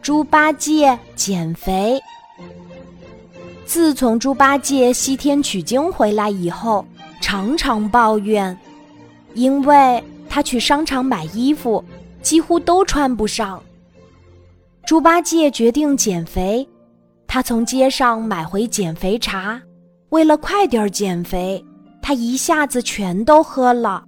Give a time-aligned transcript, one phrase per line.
[0.00, 2.00] 猪八戒减肥。
[3.64, 6.84] 自从猪八戒西天取经回来以后，
[7.20, 8.56] 常常抱怨，
[9.34, 11.82] 因为他去商场买衣服，
[12.20, 13.62] 几乎都穿不上。
[14.84, 16.68] 猪八戒决定减肥，
[17.26, 19.62] 他从街上买回减肥茶，
[20.10, 21.64] 为了快点减肥，
[22.02, 24.04] 他一下子全都喝了。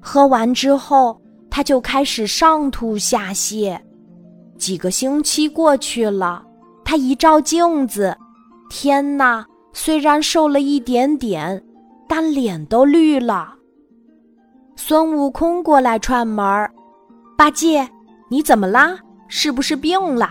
[0.00, 1.20] 喝完之后，
[1.50, 3.78] 他就开始上吐下泻。
[4.62, 6.40] 几个星期过去了，
[6.84, 8.16] 他一照镜子。
[8.70, 9.44] 天哪！
[9.72, 11.60] 虽然瘦了一点点，
[12.08, 13.54] 但脸都绿了。
[14.76, 16.72] 孙悟空过来串门儿
[17.36, 17.88] ：“八戒，
[18.28, 18.96] 你怎么啦？
[19.26, 20.30] 是不是病了？”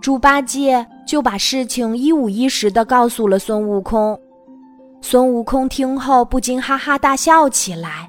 [0.00, 4.16] 猪八戒就把事情一五一十的告诉了孙悟空。
[5.00, 8.08] 孙悟空听后不禁哈哈大笑起来：“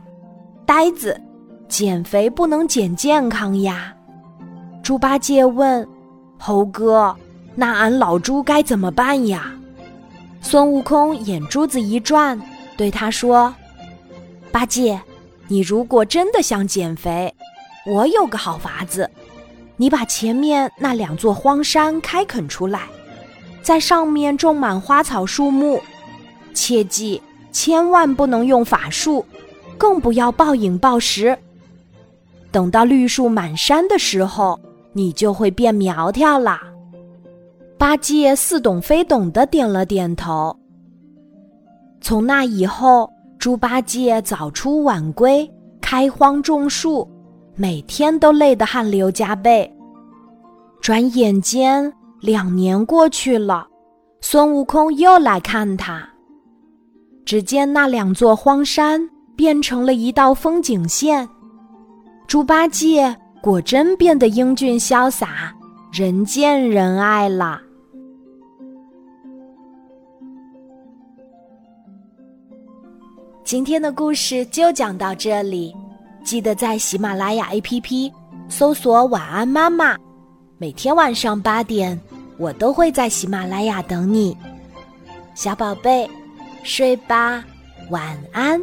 [0.63, 1.19] 呆子，
[1.67, 3.91] 减肥不能减健康呀！”
[4.85, 5.87] 猪八戒问
[6.37, 7.15] ：“猴哥。”
[7.57, 9.51] 那俺老猪该怎么办呀？
[10.41, 12.39] 孙悟空眼珠子一转，
[12.77, 13.51] 对他说
[14.53, 15.01] ：“八戒，
[15.47, 17.33] 你如果真的想减肥，
[17.87, 19.09] 我有个好法子。
[19.75, 22.81] 你把前面那两座荒山开垦出来，
[23.63, 25.81] 在上面种满花草树木，
[26.53, 27.19] 切记
[27.51, 29.25] 千万不能用法术，
[29.79, 31.35] 更不要暴饮暴食。
[32.51, 34.59] 等到绿树满山的时候，
[34.95, 36.61] 你就会变苗条啦。”
[37.77, 40.57] 八戒似懂非懂的点了点头。
[41.99, 45.47] 从那以后，猪八戒早出晚归，
[45.81, 47.07] 开荒种树，
[47.55, 49.69] 每天都累得汗流浃背。
[50.81, 53.67] 转眼间，两年过去了，
[54.21, 56.07] 孙悟空又来看他。
[57.25, 59.01] 只见那两座荒山
[59.35, 61.27] 变成了一道风景线，
[62.25, 65.53] 猪八戒果真变得英俊潇洒，
[65.93, 67.61] 人见人爱了。
[73.43, 75.71] 今天的故事就讲到这里，
[76.23, 78.11] 记得在喜马拉雅 APP
[78.49, 79.95] 搜索“晚安妈妈”，
[80.57, 82.01] 每天晚上八点，
[82.39, 84.35] 我都会在喜马拉雅等你，
[85.35, 86.09] 小宝贝，
[86.63, 87.45] 睡吧，
[87.91, 88.59] 晚安。